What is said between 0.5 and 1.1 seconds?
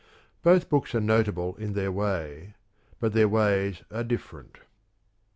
books are